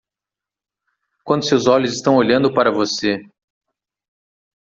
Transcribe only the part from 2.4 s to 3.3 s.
para você